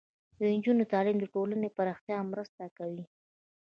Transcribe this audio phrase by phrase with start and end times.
[0.37, 3.03] د نجونو تعلیم د ټولنې پراختیا مرسته کوي.